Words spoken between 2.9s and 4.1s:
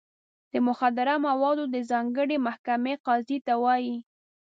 قاضي ته وایي.